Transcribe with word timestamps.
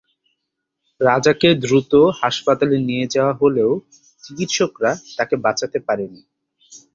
রাজাকে 1.01 1.49
দ্রুত 1.63 1.91
হাসপাতালে 2.21 2.77
নিয়ে 2.87 3.05
যাওয়া 3.07 3.33
হলেও 3.41 3.71
চিকিৎসকরা 4.23 4.91
তাকে 5.17 5.35
বাঁচাতে 5.45 5.77
পারেনি। 5.87 6.21